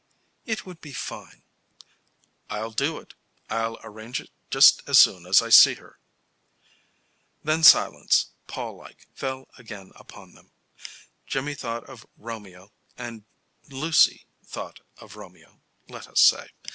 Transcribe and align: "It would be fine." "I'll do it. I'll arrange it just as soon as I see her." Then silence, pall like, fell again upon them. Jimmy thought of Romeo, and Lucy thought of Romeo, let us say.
"It 0.45 0.65
would 0.65 0.81
be 0.81 0.93
fine." 0.93 1.43
"I'll 2.49 2.71
do 2.71 2.97
it. 2.97 3.13
I'll 3.51 3.77
arrange 3.83 4.19
it 4.19 4.31
just 4.49 4.81
as 4.89 4.97
soon 4.97 5.27
as 5.27 5.43
I 5.43 5.49
see 5.49 5.75
her." 5.75 5.99
Then 7.43 7.61
silence, 7.61 8.31
pall 8.47 8.75
like, 8.75 9.05
fell 9.13 9.47
again 9.59 9.91
upon 9.95 10.33
them. 10.33 10.53
Jimmy 11.27 11.53
thought 11.53 11.87
of 11.87 12.07
Romeo, 12.17 12.73
and 12.97 13.25
Lucy 13.69 14.25
thought 14.43 14.79
of 14.97 15.17
Romeo, 15.17 15.61
let 15.87 16.07
us 16.07 16.19
say. 16.19 16.47